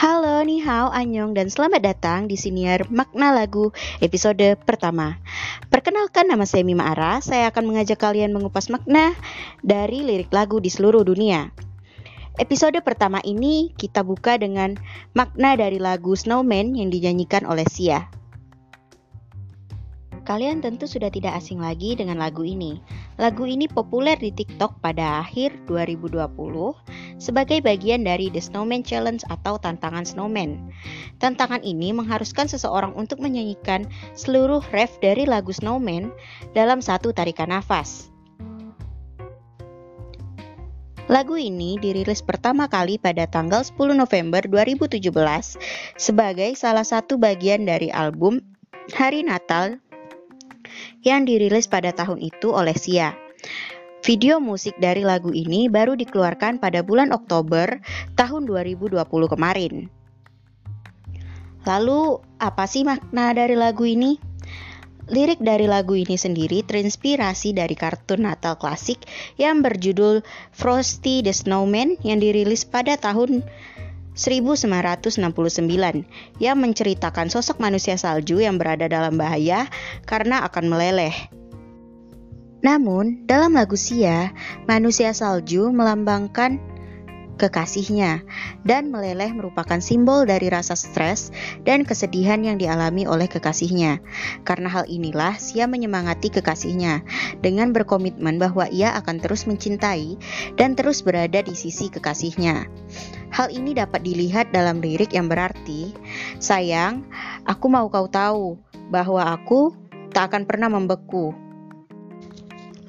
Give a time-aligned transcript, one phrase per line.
[0.00, 3.68] Halo, ni hao, anyong, dan selamat datang di siniar Makna Lagu
[4.00, 5.20] episode pertama.
[5.68, 9.12] Perkenalkan nama saya Mima Ara, saya akan mengajak kalian mengupas makna
[9.60, 11.52] dari lirik lagu di seluruh dunia.
[12.40, 14.80] Episode pertama ini kita buka dengan
[15.12, 18.08] makna dari lagu Snowman yang dinyanyikan oleh Sia.
[20.24, 22.80] Kalian tentu sudah tidak asing lagi dengan lagu ini.
[23.20, 29.60] Lagu ini populer di TikTok pada akhir 2020 sebagai bagian dari The Snowman Challenge atau
[29.60, 30.72] tantangan snowman.
[31.20, 33.84] Tantangan ini mengharuskan seseorang untuk menyanyikan
[34.16, 36.10] seluruh ref dari lagu Snowman
[36.56, 38.08] dalam satu tarikan nafas.
[41.10, 45.10] Lagu ini dirilis pertama kali pada tanggal 10 November 2017
[45.98, 48.38] sebagai salah satu bagian dari album
[48.94, 49.82] Hari Natal
[51.02, 53.29] yang dirilis pada tahun itu oleh Sia.
[54.00, 57.84] Video musik dari lagu ini baru dikeluarkan pada bulan Oktober
[58.16, 58.96] tahun 2020
[59.28, 59.92] kemarin.
[61.68, 64.16] Lalu, apa sih makna dari lagu ini?
[65.10, 69.04] Lirik dari lagu ini sendiri terinspirasi dari kartun Natal klasik
[69.36, 73.44] yang berjudul Frosty the Snowman yang dirilis pada tahun
[74.16, 75.20] 1969
[76.40, 79.68] yang menceritakan sosok manusia salju yang berada dalam bahaya
[80.08, 81.39] karena akan meleleh.
[82.60, 84.32] Namun, dalam lagu Sia,
[84.68, 86.60] manusia salju melambangkan
[87.40, 88.20] kekasihnya
[88.68, 91.32] dan meleleh merupakan simbol dari rasa stres
[91.64, 94.04] dan kesedihan yang dialami oleh kekasihnya.
[94.44, 97.00] Karena hal inilah Sia menyemangati kekasihnya
[97.40, 100.20] dengan berkomitmen bahwa ia akan terus mencintai
[100.60, 102.68] dan terus berada di sisi kekasihnya.
[103.32, 105.96] Hal ini dapat dilihat dalam lirik yang berarti,
[106.36, 107.08] "Sayang,
[107.48, 108.60] aku mau kau tahu
[108.92, 109.72] bahwa aku
[110.12, 111.49] tak akan pernah membeku."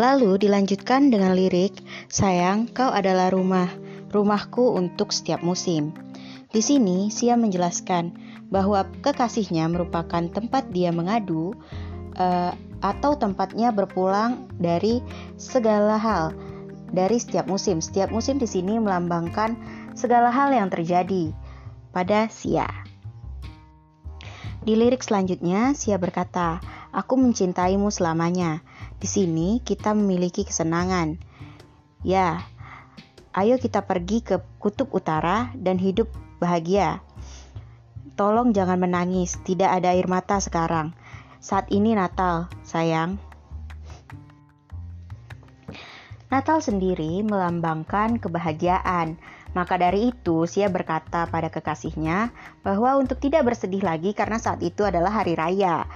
[0.00, 1.76] Lalu dilanjutkan dengan lirik,
[2.08, 3.68] "Sayang, kau adalah rumah,
[4.08, 5.92] rumahku untuk setiap musim."
[6.48, 8.16] Di sini, Sia menjelaskan
[8.48, 11.52] bahwa kekasihnya merupakan tempat dia mengadu
[12.16, 15.04] uh, atau tempatnya berpulang dari
[15.36, 16.32] segala hal,
[16.96, 17.84] dari setiap musim.
[17.84, 19.52] Setiap musim di sini melambangkan
[19.92, 21.28] segala hal yang terjadi
[21.92, 22.66] pada Sia.
[24.64, 26.56] Di lirik selanjutnya, Sia berkata,
[26.88, 28.64] "Aku mencintaimu selamanya.
[29.00, 31.16] Di sini kita memiliki kesenangan.
[32.04, 32.44] Ya,
[33.32, 37.00] ayo kita pergi ke kutub utara dan hidup bahagia.
[38.20, 40.92] Tolong jangan menangis, tidak ada air mata sekarang.
[41.40, 43.16] Saat ini Natal, sayang."
[46.30, 49.18] Natal sendiri melambangkan kebahagiaan,
[49.50, 52.30] maka dari itu, Sia berkata pada kekasihnya
[52.62, 55.90] bahwa untuk tidak bersedih lagi karena saat itu adalah hari raya.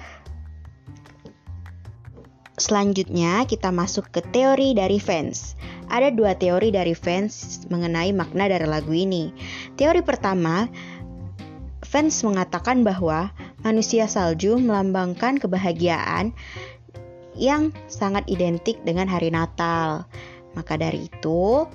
[2.64, 5.52] Selanjutnya, kita masuk ke teori dari fans.
[5.92, 9.36] Ada dua teori dari fans mengenai makna dari lagu ini.
[9.76, 10.64] Teori pertama,
[11.84, 13.28] fans mengatakan bahwa
[13.60, 16.32] manusia salju melambangkan kebahagiaan
[17.36, 20.08] yang sangat identik dengan hari Natal.
[20.56, 21.68] Maka dari itu,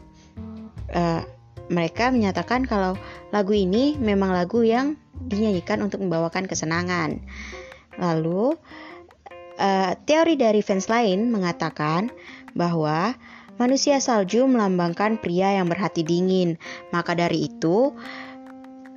[0.90, 1.22] uh,
[1.70, 2.98] mereka menyatakan kalau
[3.30, 7.22] lagu ini memang lagu yang dinyanyikan untuk membawakan kesenangan.
[8.02, 8.58] Lalu,
[9.60, 12.10] uh, teori dari fans lain mengatakan
[12.56, 13.14] bahwa
[13.60, 16.56] manusia salju melambangkan pria yang berhati dingin.
[16.96, 17.94] Maka dari itu,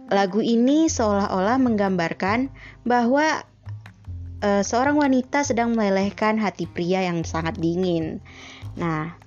[0.08, 2.48] lagu ini seolah-olah menggambarkan
[2.86, 3.42] bahwa
[4.40, 8.22] uh, seorang wanita sedang melelehkan hati pria yang sangat dingin.
[8.78, 9.18] Nah,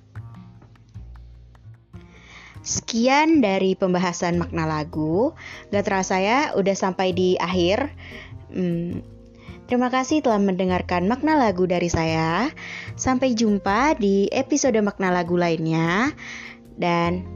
[2.66, 5.30] Sekian dari pembahasan makna lagu.
[5.70, 7.94] Gak terasa ya, udah sampai di akhir.
[8.50, 9.06] Hmm,
[9.66, 12.50] terima kasih telah mendengarkan makna lagu dari saya.
[12.94, 16.14] Sampai jumpa di episode makna lagu lainnya.
[16.76, 17.26] Dan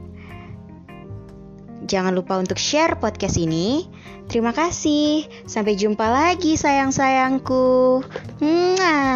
[1.85, 3.85] jangan lupa untuk share podcast ini.
[4.31, 5.27] Terima kasih.
[5.43, 7.99] Sampai jumpa lagi sayang-sayangku.
[8.39, 9.10] Mwah.